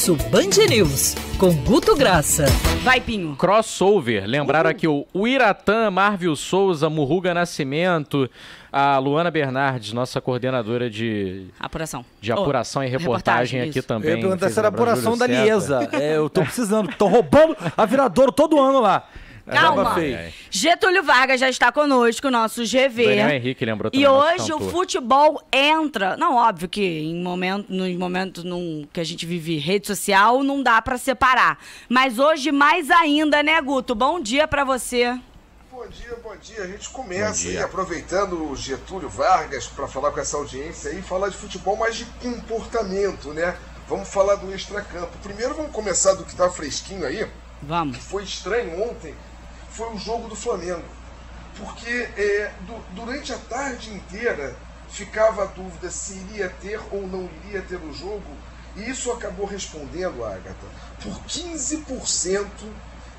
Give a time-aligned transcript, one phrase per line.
[0.00, 2.46] Almoço Band News, com Guto Graça.
[2.82, 3.36] Vai, Pinho.
[3.36, 4.24] Crossover.
[4.26, 8.28] Lembraram aqui o Iratã, Marvio Souza, Murruga Nascimento,
[8.72, 12.02] a Luana Bernardes, nossa coordenadora de Apuração.
[12.18, 13.88] de apuração Oh, e reportagem, reportagem, aqui isso.
[13.88, 14.10] também.
[14.12, 15.26] Eu ia perguntar se era apuração da.
[15.26, 15.86] Liesa.
[15.92, 19.06] É, eu tô precisando, tô roubando a viradouro todo ano lá.
[19.46, 19.94] Calma.
[19.94, 20.32] Ai.
[20.50, 23.04] Getúlio Vargas já está conosco, nosso GV.
[23.04, 24.04] Daniel Henrique lembrou também.
[24.04, 26.16] E hoje o futebol entra.
[26.16, 30.62] Não, óbvio que em momento, nos momentos num, que a gente vive rede social, não
[30.62, 31.58] dá pra separar.
[31.88, 33.94] Mas hoje mais ainda, né, Guto?
[33.94, 35.18] Bom dia pra você.
[35.70, 36.62] Bom dia, bom dia.
[36.62, 41.30] A gente começa aí aproveitando o Getúlio Vargas para falar com essa audiência aí, falar
[41.30, 43.56] de futebol, mas de comportamento, né?
[43.88, 45.16] Vamos falar do extracampo.
[45.22, 47.26] Primeiro vamos começar do que tá fresquinho aí,
[47.62, 47.96] Vamos.
[47.96, 49.14] que foi estranho ontem,
[49.70, 50.84] foi o jogo do Flamengo.
[51.56, 54.56] Porque é, du- durante a tarde inteira
[54.88, 58.24] ficava a dúvida se iria ter ou não iria ter o jogo,
[58.76, 60.66] e isso acabou respondendo, Agatha,
[61.02, 62.46] por 15%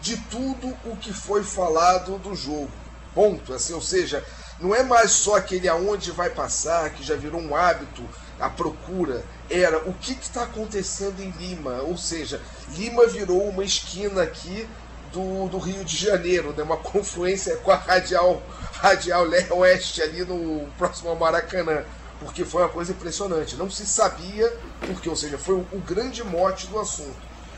[0.01, 2.71] de tudo o que foi falado do jogo.
[3.13, 3.53] Ponto.
[3.53, 4.25] Assim, ou seja,
[4.59, 8.03] não é mais só aquele aonde vai passar, que já virou um hábito,
[8.39, 9.23] a procura.
[9.49, 11.81] Era o que está acontecendo em Lima.
[11.81, 14.67] Ou seja, Lima virou uma esquina aqui
[15.11, 16.63] do, do Rio de Janeiro, né?
[16.63, 18.41] uma confluência com a Radial,
[18.73, 21.83] Radial Le- Oeste ali no próximo ao Maracanã.
[22.19, 23.55] Porque foi uma coisa impressionante.
[23.55, 24.51] Não se sabia
[24.85, 27.15] porque, ou seja, foi o, o grande mote do assunto.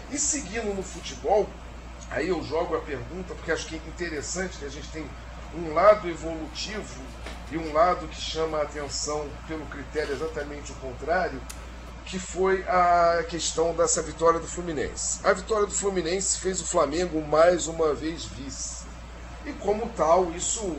[0.10, 1.50] E seguindo no futebol,
[2.10, 5.06] aí eu jogo a pergunta, porque acho que é interessante que a gente tem
[5.56, 7.02] um lado evolutivo
[7.52, 11.40] e um lado que chama a atenção pelo critério exatamente o contrário,
[12.06, 15.20] que foi a questão dessa vitória do Fluminense.
[15.24, 18.84] A vitória do Fluminense fez o Flamengo mais uma vez vice.
[19.46, 20.76] E como tal, isso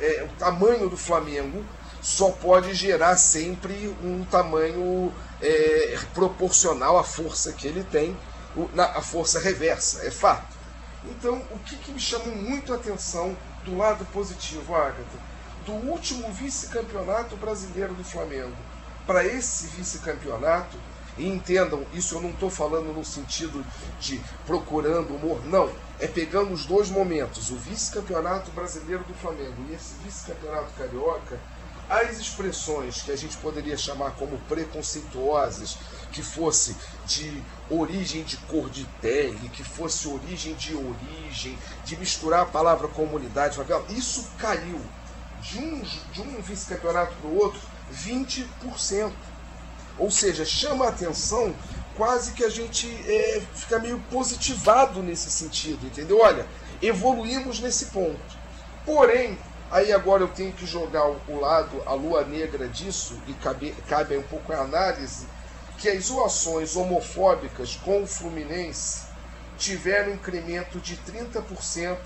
[0.00, 1.64] é o tamanho do Flamengo
[2.04, 8.14] só pode gerar sempre um tamanho é, proporcional à força que ele tem,
[8.74, 10.54] na, a força reversa, é fato.
[11.06, 13.34] Então, o que, que me chamou muito a atenção
[13.64, 15.02] do lado positivo, Agatha,
[15.64, 18.54] do último vice-campeonato brasileiro do Flamengo
[19.06, 20.78] para esse vice-campeonato,
[21.16, 23.64] e entendam, isso eu não estou falando no sentido
[24.00, 25.70] de procurando humor, não.
[26.00, 31.38] É pegando os dois momentos, o vice-campeonato brasileiro do Flamengo e esse vice-campeonato carioca,
[31.88, 35.76] as expressões que a gente poderia chamar como preconceituosas,
[36.10, 36.76] que fosse
[37.06, 42.88] de origem de cor de pele, que fosse origem de origem, de misturar a palavra
[42.88, 43.58] comunidade,
[43.90, 44.80] isso caiu
[45.42, 47.60] de um, de um vice-campeonato para o outro
[47.94, 49.12] 20%.
[49.98, 51.54] Ou seja, chama a atenção
[51.96, 56.20] quase que a gente é, fica meio positivado nesse sentido, entendeu?
[56.20, 56.46] Olha,
[56.82, 58.18] evoluímos nesse ponto.
[58.84, 59.38] Porém,
[59.70, 64.16] aí agora eu tenho que jogar o, lado, a lua negra disso, e cabe, cabe
[64.16, 65.26] um pouco a análise,
[65.78, 69.02] que as zoações homofóbicas com o Fluminense
[69.56, 71.98] tiveram um incremento de 30%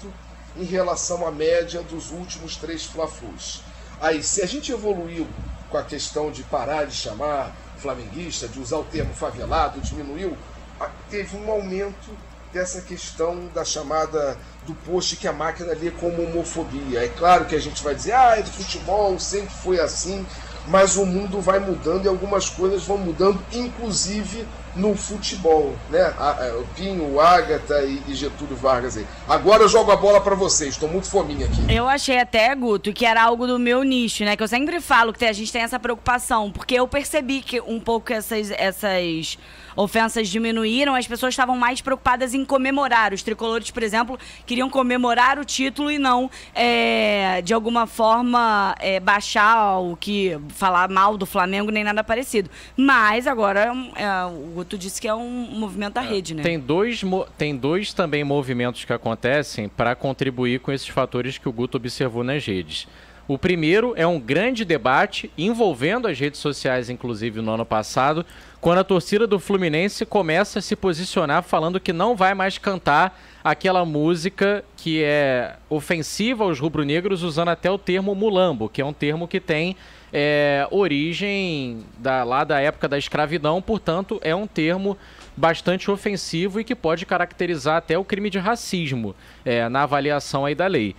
[0.57, 3.63] em relação à média dos últimos três Fla-Flus.
[4.01, 5.27] Aí, se a gente evoluiu
[5.71, 10.37] com a questão de parar de chamar flamenguista, de usar o termo favelado, diminuiu,
[10.81, 12.17] a- teve um aumento
[12.53, 17.05] dessa questão da chamada do post que a máquina lê como homofobia.
[17.05, 20.25] É claro que a gente vai dizer, ah, é do futebol, sempre foi assim,
[20.67, 26.13] mas o mundo vai mudando e algumas coisas vão mudando, inclusive no futebol, né?
[26.61, 29.07] O Pinho, o Agatha e, Getúlio Vargas aí.
[29.29, 31.73] Agora eu jogo a bola para vocês, estou muito fominha aqui.
[31.73, 34.37] Eu achei até, Guto, que era algo do meu nicho, né?
[34.37, 37.79] Que eu sempre falo que a gente tem essa preocupação, porque eu percebi que um
[37.79, 39.39] pouco essas, essas
[39.77, 43.13] ofensas diminuíram, as pessoas estavam mais preocupadas em comemorar.
[43.13, 48.99] Os tricolores, por exemplo, queriam comemorar o título e não, é, de alguma forma, é,
[48.99, 50.37] baixar o que.
[50.49, 52.51] falar mal do Flamengo nem nada parecido.
[52.77, 56.43] Mas agora é é, o Guto disse que é um movimento da rede, né?
[56.43, 57.01] Tem dois,
[57.39, 62.23] tem dois também movimentos que acontecem para contribuir com esses fatores que o Guto observou
[62.23, 62.87] nas redes.
[63.29, 68.25] O primeiro é um grande debate envolvendo as redes sociais, inclusive no ano passado,
[68.59, 73.21] quando a torcida do Fluminense começa a se posicionar falando que não vai mais cantar
[73.45, 78.95] aquela música que é ofensiva aos rubro-negros, usando até o termo mulambo, que é um
[78.95, 79.77] termo que tem
[80.11, 84.97] é, origem da, lá da época da escravidão, portanto, é um termo
[85.37, 89.15] bastante ofensivo e que pode caracterizar até o crime de racismo
[89.45, 90.97] é, na avaliação aí da lei.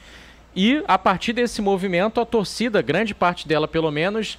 [0.56, 4.38] E a partir desse movimento, a torcida, grande parte dela pelo menos,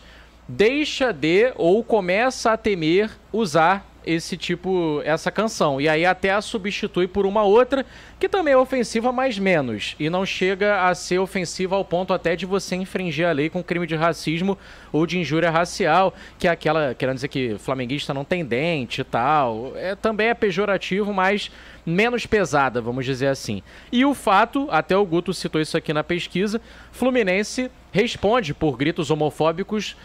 [0.49, 5.81] deixa de ou começa a temer usar esse tipo, essa canção.
[5.81, 7.85] E aí até a substitui por uma outra
[8.21, 9.97] que também é ofensiva, mas menos.
[9.99, 13.65] E não chega a ser ofensiva ao ponto até de você infringir a lei com
[13.65, 14.59] crime de racismo
[14.93, 19.05] ou de injúria racial, que é aquela, querendo dizer que flamenguista não tem dente e
[19.05, 19.73] tal.
[19.75, 21.51] É, também é pejorativo, mas
[21.87, 23.63] menos pesada, vamos dizer assim.
[23.91, 26.61] E o fato, até o Guto citou isso aqui na pesquisa,
[26.93, 29.97] Fluminense responde por gritos homofóbicos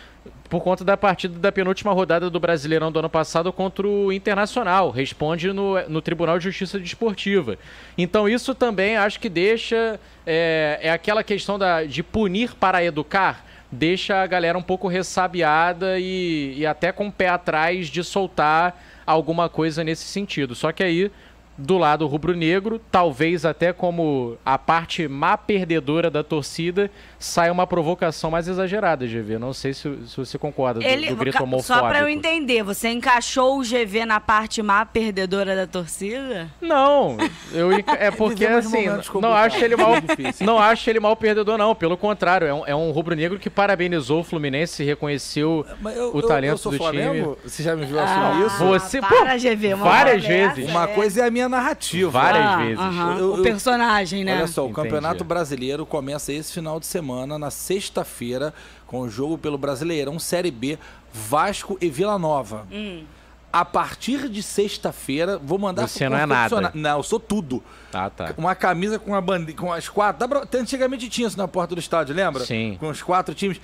[0.50, 4.92] por conta da partida da penúltima rodada do Brasileirão do ano passado contra o Internacional.
[4.92, 7.58] Responde no, no Tribunal de Justiça Desportiva.
[8.06, 10.00] Então isso também acho que deixa.
[10.28, 13.44] É, é aquela questão da, de punir para educar.
[13.72, 18.80] Deixa a galera um pouco ressabiada e, e até com o pé atrás de soltar
[19.07, 20.54] alguma coisa nesse sentido.
[20.54, 21.12] Só que aí
[21.57, 28.30] do lado rubro-negro, talvez até como a parte má perdedora da torcida, sai uma provocação
[28.30, 29.38] mais exagerada, GV.
[29.40, 31.80] Não sei se, se você concorda do, Ele, do grito ca- homofóbico.
[31.81, 36.50] só pra eu entender, você encaixou o GV na parte má perdedora da torcida?
[36.62, 37.16] Não,
[37.54, 37.69] eu,
[38.00, 38.88] é porque assim,
[39.22, 39.94] não acho ele mal,
[40.42, 44.19] não acho ele mal perdedor não, pelo contrário, é um, é um rubro-negro que parabenizou
[44.19, 45.66] o Fluminense, reconheceu
[45.96, 48.58] eu, o eu- talento eu sou do Flamengo, Você já me viu Ah, assumir isso?
[48.66, 49.74] Você- para, pô, GV.
[49.75, 50.69] Uma várias vezes.
[50.69, 50.88] Uma é.
[50.88, 52.10] coisa é a minha narrativa.
[52.12, 53.20] várias Ah, vezes.
[53.20, 54.36] Eu- o personagem, né?
[54.38, 54.82] Olha só, o Entendi.
[54.84, 58.54] Campeonato Brasileiro começa esse final de semana, na sexta-feira,
[58.88, 60.78] com o jogo pelo Brasileirão Série B,
[61.14, 62.68] Vasco e Vila Nova.
[62.72, 63.04] Hum.
[63.52, 66.72] A partir de sexta-feira, vou mandar Você não é nada.
[66.74, 67.64] Não, eu sou tudo.
[67.94, 68.34] Ah, tá.
[68.38, 69.54] Uma camisa com, a bande...
[69.54, 70.28] com as quatro.
[70.54, 72.44] Antigamente tinha isso na porta do estádio, lembra?
[72.44, 72.76] Sim.
[72.80, 73.62] Com os quatro times.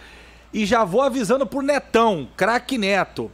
[0.53, 3.29] E já vou avisando pro Netão, craque Neto.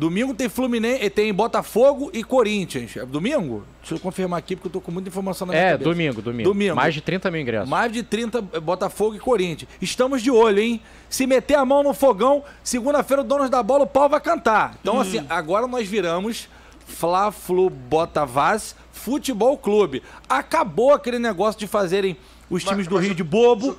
[0.00, 2.96] Domingo tem Fluminense, tem Botafogo e Corinthians.
[2.96, 3.64] É domingo?
[3.82, 5.90] Deixa eu confirmar aqui porque eu tô com muita informação na minha É, cabeça.
[5.90, 6.74] domingo, domingo, Domingo.
[6.74, 7.68] Mais de 30 mil ingressos.
[7.68, 9.70] Mais de 30 eh, Botafogo e Corinthians.
[9.78, 10.80] Estamos de olho, hein?
[11.10, 14.74] Se meter a mão no fogão, segunda-feira o Donos da Bola, o pau vai cantar.
[14.80, 15.00] Então, Hum.
[15.02, 16.48] assim, agora nós viramos
[16.86, 20.02] Fla-Flu Botavaz Futebol Clube.
[20.26, 22.16] Acabou aquele negócio de fazerem
[22.48, 23.76] os times Mas- do mas Rio de bobo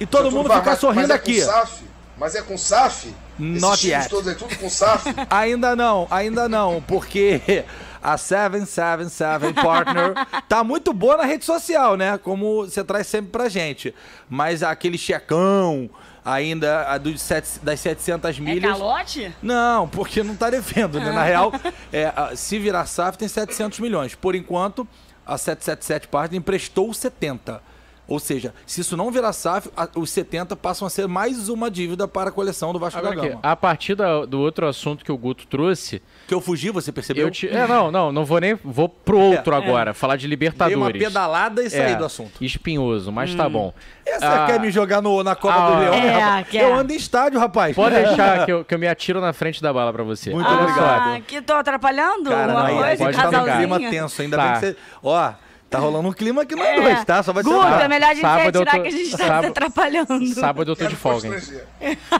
[0.00, 1.40] e todo mundo ficar sorrindo mas é aqui.
[1.40, 1.84] SAF?
[2.20, 3.12] Mas é com SAF?
[3.38, 4.08] Not Esses yet.
[4.10, 5.06] todos aí, tudo com SAF?
[5.30, 7.64] Ainda não, ainda não, porque
[8.02, 10.12] a 777 Partner
[10.46, 12.18] tá muito boa na rede social, né?
[12.18, 13.94] Como você traz sempre pra gente.
[14.28, 15.88] Mas aquele checão,
[16.22, 18.70] ainda a dos sete- das 700 É milhas.
[18.72, 19.34] calote?
[19.42, 21.10] Não, porque não tá devendo, né?
[21.12, 21.50] Na real,
[21.90, 24.14] é, se virar SAF tem 700 milhões.
[24.14, 24.86] Por enquanto,
[25.26, 27.62] a 777 Partner emprestou 70.
[28.10, 32.08] Ou seja, se isso não virar SAF, os 70 passam a ser mais uma dívida
[32.08, 33.40] para a coleção do Vasco Agora da aqui, Gama.
[33.42, 37.28] a partir da- do outro assunto que o Guto trouxe, Que eu fugi, você percebeu?
[37.28, 37.48] eu te...
[37.48, 38.54] É, não, não, não vou nem...
[38.64, 40.76] Vou pro outro agora, falar de Dei Libertadores.
[40.76, 42.44] uma pedalada e saí É, do assunto.
[42.44, 43.72] Espinhoso, mas tá bom.
[44.04, 46.64] Você Ah, quer me jogar no- na Copa ah, do Leão, né, é.
[46.64, 47.76] Eu ando em estádio, rapaz.
[47.76, 50.30] Pode deixar que eu, que eu me atiro na frente da bala pra você.
[50.30, 51.14] Muito Olha obrigado.
[51.16, 52.28] Ah, que tô atrapalhando?
[52.28, 53.56] Cara, uma aí, coisa, gente tá casalzinho?
[53.56, 54.42] clima tenso, ainda Tá.
[54.44, 54.76] bem que você...
[55.00, 55.32] Ó,
[55.70, 56.80] tá rolando um clima aqui nós É.
[56.80, 57.22] dois, tá?
[57.22, 57.48] Só vai ser...
[57.50, 60.26] Uma- é melhor a gente Sábado retirar tô- que a gente tá se sábado- atrapalhando.
[60.34, 61.28] Sábado eu tô de folga.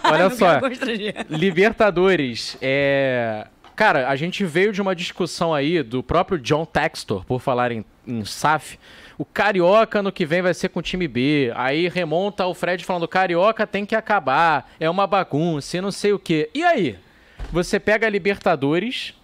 [0.05, 0.61] Olha só.
[1.29, 3.47] Libertadores, é.
[3.75, 7.82] Cara, a gente veio de uma discussão aí do próprio John Textor, por falar em,
[8.06, 8.79] em SAF.
[9.17, 11.50] O Carioca no que vem vai ser com o time B.
[11.55, 16.12] Aí remonta o Fred falando: Carioca tem que acabar, é uma bagunça e não sei
[16.12, 16.50] o quê.
[16.55, 16.99] E aí?
[17.52, 19.14] Você pega a Libertadores,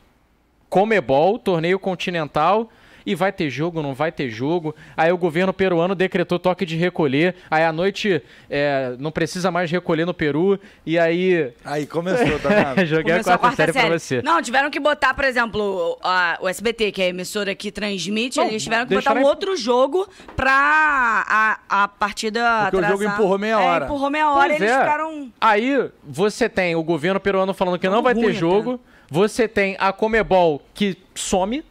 [0.71, 2.71] Comebol, torneio continental.
[3.07, 4.75] E vai ter jogo, não vai ter jogo.
[4.97, 7.37] Aí o governo peruano decretou toque de recolher.
[7.49, 8.21] Aí à noite
[8.51, 10.59] é, não precisa mais recolher no Peru.
[10.85, 12.85] E aí Aí começou, tá vendo?
[12.87, 14.21] Joguei Começou a quarta, série, pra você.
[14.23, 18.39] Não, tiveram que botar, por exemplo, a- o SBT, que é a emissora que transmite,
[18.39, 22.95] Não, eles tiveram que botar um outro jogo pra a, a partida Porque o jogo
[22.95, 23.15] atrasar.
[23.19, 23.85] empurrou meia É, hora.
[23.85, 24.79] empurrou meia hora Pois eles é.
[24.81, 25.33] ficaram...
[25.41, 28.81] Aí você tem o governo peruano falando que não vai ter ruim jogo.
[29.09, 31.63] Você tem a Comebol que some,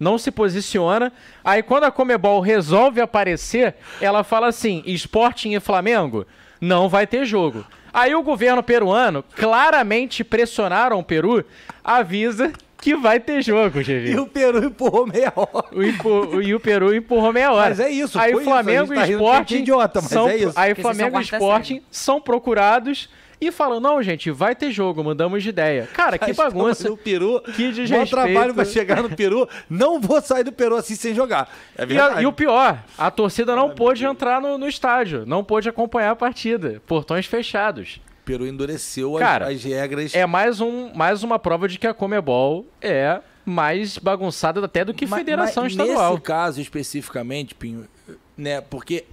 [0.00, 1.12] não se posiciona.
[1.44, 6.26] Aí quando a Comebol resolve aparecer, ela fala assim: Sporting e Flamengo
[6.60, 7.64] não vai ter jogo.
[7.92, 11.44] Aí o governo peruano, claramente pressionaram o Peru,
[11.84, 14.20] avisa que vai ter jogo, E GV.
[14.20, 15.66] o Peru empurrou meia hora.
[15.72, 17.68] O empu- e o Peru empurrou meia hora.
[17.70, 20.36] Mas é isso, Aí foi isso, Flamengo tá e Sporting é idiota, mas são, é
[20.36, 20.52] isso.
[20.56, 25.42] Aí Porque Flamengo e Sporting são procurados e falam: "Não, gente, vai ter jogo, mudamos
[25.42, 25.88] de ideia".
[25.92, 26.88] Cara, que Mas bagunça.
[26.88, 28.10] No Peru, Que Bom desrespeito.
[28.10, 29.48] trabalho pra chegar no Peru.
[29.68, 31.48] Não vou sair do Peru assim sem jogar.
[31.76, 35.42] É E, a- e o pior, a torcida não pôde entrar no, no estádio, não
[35.44, 38.00] pôde acompanhar a partida, portões fechados.
[38.22, 40.14] O Peru endureceu as- Cara, as, regras.
[40.14, 44.92] É mais, um, mais uma prova de que a Comebol é mais bagunçada até do
[44.94, 46.10] que Ma- federação mas estadual.
[46.12, 47.88] Nesse caso especificamente, Pinho,
[48.36, 48.60] né?
[48.60, 49.04] Porque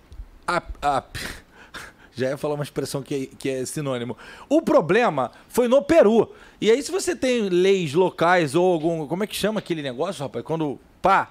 [0.45, 1.03] a, a-
[2.21, 4.17] já ia falar uma expressão que é, que é sinônimo.
[4.49, 6.31] O problema foi no Peru.
[6.59, 9.07] E aí, se você tem leis locais ou algum.
[9.07, 10.43] Como é que chama aquele negócio, rapaz?
[10.43, 10.79] Quando.
[11.01, 11.29] Pá!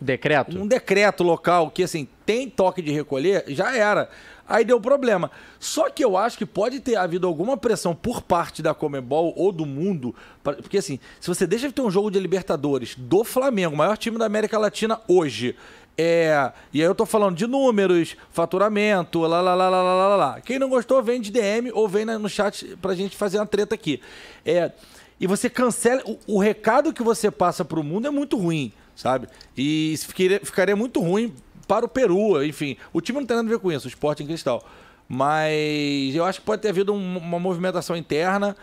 [0.00, 0.58] Decreto?
[0.58, 4.10] um decreto local que, assim, tem toque de recolher, já era.
[4.48, 5.30] Aí deu problema.
[5.60, 9.52] Só que eu acho que pode ter havido alguma pressão por parte da Comebol ou
[9.52, 10.12] do mundo.
[10.42, 13.78] pra- Porque, assim, se você deixa de ter um jogo de Libertadores do Flamengo, o
[13.78, 15.54] maior time da América Latina hoje.
[15.98, 20.16] É, e aí eu tô falando de números, faturamento, lá, lá, lá, lá, lá, lá,
[20.16, 20.40] lá.
[20.40, 23.74] Quem não gostou, vem de DM ou vem no chat pra gente fazer uma treta
[23.74, 24.00] aqui.
[24.44, 24.72] É,
[25.20, 26.02] e você cancela.
[26.06, 29.28] O, o recado que você passa pro mundo é muito ruim, sabe?
[29.56, 31.34] E ficaria, ficaria muito ruim
[31.68, 32.76] para o Peru, enfim.
[32.94, 34.66] O time não tem nada a ver com isso, o esporte em cristal.
[35.06, 38.56] Mas eu acho que pode ter havido um- uma movimentação interna.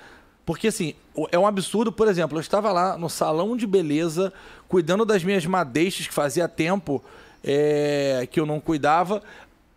[0.48, 0.94] Porque, assim,
[1.30, 4.32] é um absurdo, por exemplo, eu estava lá no salão de beleza,
[4.70, 7.04] cuidando das minhas madeixas, que fazia tempo
[7.44, 9.22] é, que eu não cuidava.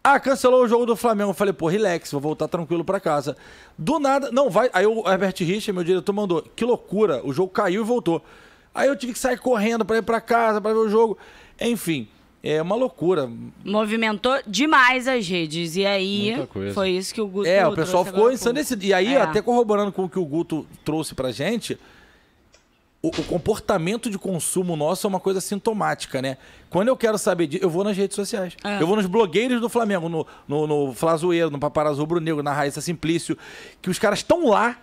[0.02, 1.30] Ah, cancelou o jogo do Flamengo.
[1.30, 3.36] Eu falei, pô, relax, vou voltar tranquilo pra casa.
[3.76, 4.70] Do nada, não vai.
[4.72, 8.22] Aí o Herbert Richa, meu diretor, mandou, que loucura, o jogo caiu e voltou.
[8.72, 11.18] Aí eu tive que sair correndo pra ir pra casa, pra ver o jogo.
[11.60, 12.06] Enfim,
[12.42, 13.30] é uma loucura.
[13.64, 15.76] Movimentou demais as redes.
[15.76, 16.74] E aí, Muita coisa.
[16.74, 18.84] foi isso que o Guto É, o pessoal ficou ensandecido.
[18.84, 19.20] E aí, É.
[19.20, 21.78] até corroborando com o que o Guto trouxe pra gente,
[23.02, 26.36] o, o comportamento de consumo nosso é uma coisa sintomática, né?
[26.68, 28.54] Quando eu quero saber disso, eu vou nas redes sociais.
[28.64, 28.80] É.
[28.82, 32.52] Eu vou nos blogueiros do Flamengo, no, no, no Flazoeiro, no Paparazzo Rubro Negro, na
[32.52, 33.36] Raíssa Simplício,
[33.82, 34.76] que os caras estão lá.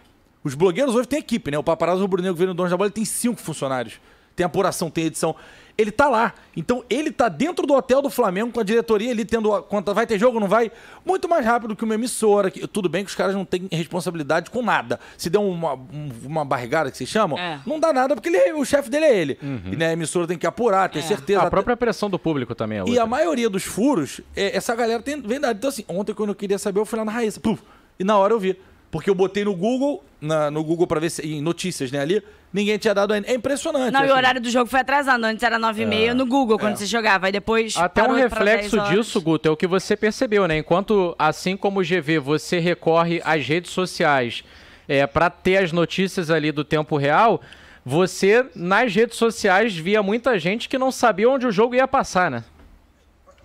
[0.44, 1.58] Os blogueiros hoje têm equipe, né?
[1.58, 4.00] O Paparazzo Rubro Negro veio no Dono da Bola, tem cinco funcionários.
[4.38, 5.36] Tem apuração, tem edição.
[5.75, 6.34] Ele tá lá.
[6.56, 9.94] Então ele tá dentro do hotel do Flamengo com a diretoria ali tendo a conta.
[9.94, 10.72] Vai ter jogo, não vai?
[11.06, 12.50] Muito mais rápido que uma emissora.
[12.50, 15.00] Que, tudo bem que os caras não têm responsabilidade com nada.
[15.17, 17.60] Se der uma, um- uma barrigada que se chamam, É.
[17.65, 19.39] não dá nada porque ele- o chefe dele é ele.
[19.72, 21.41] E né, a emissora tem que apurar, ter certeza.
[21.41, 22.96] A própria pressão do público também é outra.
[22.96, 25.58] E a maioria dos furos, é, essa galera tem verdade.
[25.58, 27.39] Então, assim, ontem quando eu queria saber, eu fui lá na Raíssa.
[27.39, 27.62] Puf,
[28.00, 28.60] e na hora eu vi.
[28.89, 32.24] Porque eu botei no Google, na- no Google pra ver se, em notícias, né, ali,
[32.53, 33.27] ninguém tinha dado ainda.
[33.29, 33.91] É impressionante.
[33.91, 34.13] Não, e assim.
[34.13, 35.25] o horário do jogo foi atrasando.
[35.25, 37.25] Antes era 9h30 no Google, quando você jogava.
[37.25, 37.75] Aí depois.
[37.75, 38.89] Até um reflexo 10 horas.
[38.89, 40.58] disso, Guto, é o que você percebeu, né?
[40.58, 44.44] Enquanto, assim como o GV, você recorre às redes sociais
[44.88, 47.41] é, para ter as notícias ali do tempo real,
[47.86, 52.32] você, nas redes sociais, via muita gente que não sabia onde o jogo ia passar,
[52.32, 52.44] né?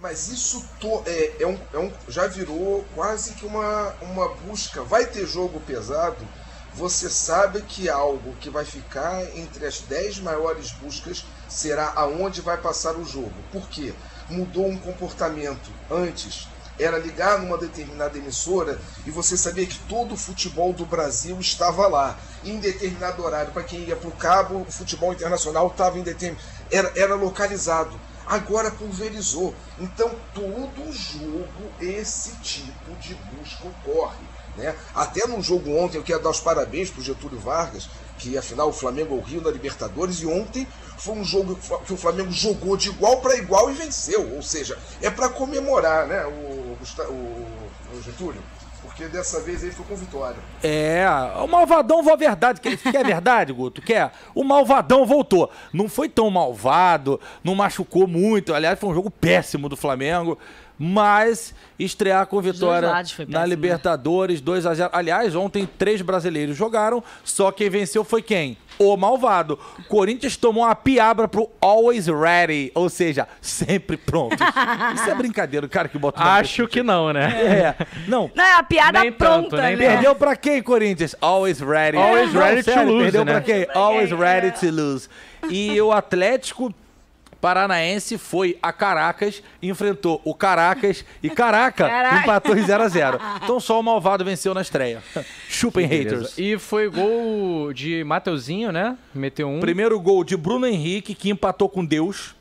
[0.02, 4.82] Mas isso to- é, é um, é um- já virou quase que uma, uma busca.
[4.82, 6.26] Vai ter jogo pesado,
[6.74, 12.56] você sabe que algo que vai ficar entre as 10 maiores buscas será aonde vai
[12.56, 13.32] passar o jogo.
[13.52, 13.94] Por quê?
[14.28, 15.70] Mudou um comportamento.
[15.88, 16.48] Antes
[16.80, 21.86] era ligar numa determinada emissora e você sabia que todo o futebol do Brasil estava
[21.86, 22.18] lá.
[22.44, 26.44] Em determinado horário, para quem ia para o cabo, o futebol internacional estava em determinado.
[26.72, 28.00] Era, era localizado
[28.32, 29.54] agora pulverizou.
[29.78, 34.24] Então, todo jogo esse tipo de busca ocorre.
[34.56, 34.74] Né?
[34.94, 38.68] Até no jogo ontem, eu quero dar os parabéns para o Getúlio Vargas, que afinal
[38.68, 42.30] o Flamengo é o Rio na Libertadores, e ontem foi um jogo que o Flamengo
[42.30, 44.34] jogou de igual para igual e venceu.
[44.34, 47.46] Ou seja, é para comemorar né, o, o,
[47.94, 48.42] o Getúlio,
[48.82, 50.36] porque dessa vez ele foi com vitória.
[50.62, 51.06] É,
[51.42, 52.60] o malvadão voltou a verdade.
[52.60, 53.80] Quer, quer verdade, Guto?
[53.80, 54.12] Quer?
[54.34, 55.50] O malvadão voltou.
[55.72, 58.52] Não foi tão malvado, não machucou muito.
[58.52, 60.38] Aliás, foi um jogo péssimo do Flamengo.
[60.78, 63.46] Mas estrear com vitória lados na né?
[63.46, 68.56] Libertadores, 2 a 0 Aliás, ontem três brasileiros jogaram, só quem venceu foi quem?
[68.78, 69.58] O malvado.
[69.88, 74.36] Corinthians tomou uma piabra pro Always Ready, ou seja, sempre pronto.
[74.94, 77.30] Isso é brincadeira, o cara que bota Acho que não, né?
[77.78, 78.30] É, não.
[78.34, 79.88] Não, é a piada Nem tanto, pronta, nem né?
[79.88, 81.14] Perdeu pra quem, Corinthians?
[81.20, 81.98] Always ready.
[81.98, 83.32] Always Não, ready to lose, Perdeu né?
[83.32, 83.66] pra quem?
[83.74, 85.08] Always ready to lose.
[85.50, 86.72] E o Atlético
[87.42, 92.20] Paranaense foi a Caracas, enfrentou o Caracas e Caraca Caraca.
[92.20, 93.20] empatou em 0x0.
[93.42, 95.02] Então só o malvado venceu na estreia.
[95.48, 96.38] Chupem haters.
[96.38, 98.96] E foi gol de Mateuzinho, né?
[99.12, 99.58] Meteu um.
[99.58, 102.36] Primeiro gol de Bruno Henrique, que empatou com Deus,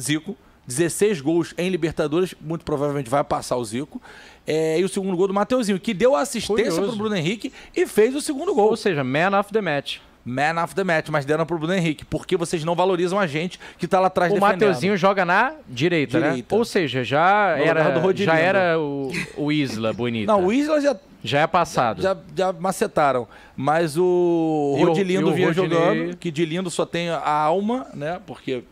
[0.00, 0.34] Zico.
[0.66, 4.00] 16 gols em Libertadores, muito provavelmente vai passar o Zico.
[4.46, 6.88] É, e o segundo gol do Mateuzinho, que deu a assistência Curioso.
[6.88, 8.70] pro Bruno Henrique e fez o segundo gol.
[8.70, 9.98] Ou seja, man of the match.
[10.28, 13.60] Man of the match, mas deram pro Bruno Henrique, porque vocês não valorizam a gente
[13.78, 14.52] que tá lá atrás O defendendo.
[14.54, 16.26] Mateuzinho joga na direita, né?
[16.30, 16.54] Direita.
[16.56, 20.26] Ou seja, já No era, já era o, o Isla bonito.
[20.26, 22.02] Não, o Isla já, Já é passado.
[22.02, 26.84] já, já macetaram, mas o o- Rodilindo o vinha Rodinei- jogando, que de lindo só
[26.84, 28.64] tem a alma, né, porque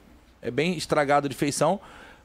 [0.42, 1.78] é bem estragado de feição,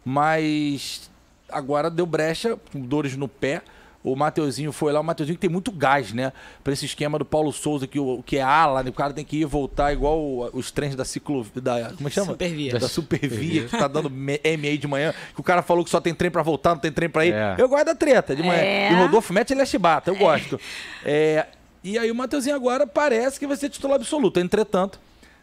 [0.03, 1.09] mas
[1.51, 3.62] agora deu brecha, com dores no pé,
[4.03, 6.32] o Mateuzinho foi lá, o Mateuzinho que tem muito gás, né?
[6.63, 8.89] Pra esse esquema do Paulo Souza, que, o, que é ala, né?
[8.89, 11.46] o cara tem que ir e voltar igual o- os trens da ciclo...
[11.56, 12.32] Da, como é que chama?
[12.32, 12.79] Supervia.
[12.79, 15.89] Da Supervia, que tá dando me- M aí de manhã, que o cara falou que
[15.89, 17.34] só tem trem pra voltar, não tem trem pra ir.
[17.34, 17.56] É.
[17.58, 18.62] Eu gosto da treta de manhã.
[18.62, 18.91] É.
[18.91, 20.60] E o Rodolfo mete ele é chibata, eu gosto.
[21.03, 21.48] É,
[21.84, 24.39] e aí o Mateuzinho agora parece que vai ser titular absoluto.
[24.39, 25.00] Entretanto,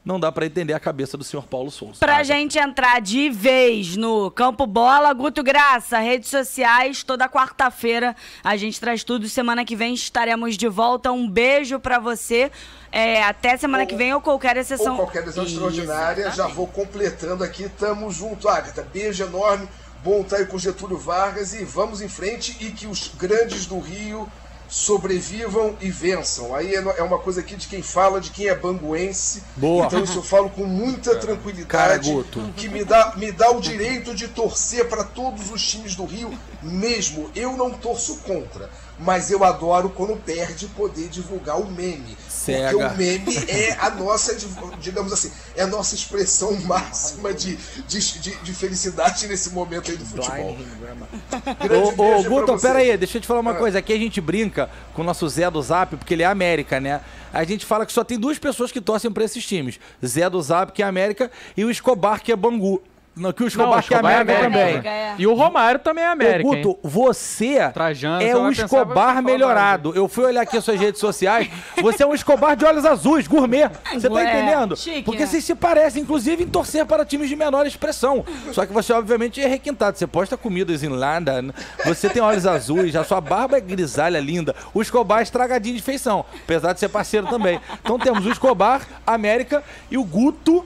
[0.06, 1.98] não dá para entender a cabeça do senhor Paulo Souza.
[1.98, 8.56] Pra gente entrar de vez no Campo Bola, Guto Graça, redes sociais, toda quarta-feira a
[8.56, 9.28] gente traz tudo.
[9.28, 11.10] Semana que vem estaremos de volta.
[11.10, 12.52] Um beijo pra você.
[12.92, 14.92] É, até semana Ou- que vem ou qualquer exceção.
[14.92, 17.68] Ou qualquer decisão extraordinária, já vou completando aqui.
[17.68, 18.82] Tamo junto, Agatha.
[18.90, 19.68] Beijo enorme.
[20.04, 23.80] Bom estar aí com Getúlio Vargas e vamos em frente e que os grandes do
[23.80, 24.28] Rio
[24.68, 26.54] sobrevivam e vençam.
[26.54, 29.42] Aí é é uma coisa aqui de quem fala, de quem é banguense.
[29.56, 29.86] Boa.
[29.86, 31.66] Então isso eu falo com muita tranquilidade.
[31.66, 32.40] Cara, Guto.
[32.56, 36.36] Que me dá, me dá o direito de torcer para todos os times do Rio,
[36.62, 37.30] mesmo.
[37.34, 38.70] Eu não torço contra.
[38.98, 42.16] Mas eu adoro quando perde poder divulgar o meme.
[42.28, 42.70] Cega.
[42.70, 44.34] Porque o meme é a nossa,
[44.80, 49.96] digamos assim, é a nossa expressão máxima de, de, de, de felicidade nesse momento aí
[49.98, 50.56] do futebol.
[51.98, 53.54] Ô, ô Guto, pera aí, deixa eu te falar uma Ah.
[53.56, 53.78] coisa.
[53.78, 57.00] Aqui a gente brinca com o nosso Zé do Zap, porque ele é América, né?
[57.32, 59.78] A gente fala que só tem duas pessoas que torcem pra esses times.
[60.04, 62.80] Zé do Zap, que é América, e o Escobar, que é Bangu.
[63.16, 64.50] Não, que o Escobar, Não, que é Escobar é América, América.
[64.50, 64.90] também.
[64.90, 65.14] América, é.
[65.18, 66.42] E o Romário também é América.
[66.42, 69.92] Guto, você Trajano, é um pensar, Escobar melhorado.
[69.94, 71.48] Eu fui olhar aqui as suas redes sociais.
[71.80, 73.70] Você é um Escobar de olhos azuis, gourmet.
[73.94, 74.76] Você tá Ué, entendendo?
[74.76, 75.26] chique, Porque né?
[75.26, 78.22] vocês se parecem, inclusive, em torcer para times de menor expressão.
[78.52, 79.96] Só que você, obviamente, é requintado.
[79.96, 81.52] Você posta comidas em London,
[81.86, 84.54] você tem olhos azuis, a sua barba é grisalha linda.
[84.74, 87.58] O Escobar é estragadinho de feição, apesar de ser parceiro também.
[87.82, 90.64] Então temos o Escobar, América e o Guto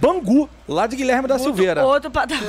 [0.00, 1.84] Bangu, lá de Guilherme da Silveira.
[1.86, 2.42] Outro patamar.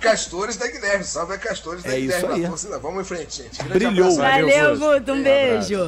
[0.00, 2.42] Castores da Guilherme, salve a Castores da É isso Guilherme aí.
[2.42, 2.78] da torcida.
[2.78, 3.58] Vamos em frente, gente.
[3.64, 4.12] Grande Brilhou.
[4.12, 4.40] abraço.
[4.40, 4.98] Valeu, Guto.
[5.00, 5.12] Guto.
[5.12, 5.74] Um beijo.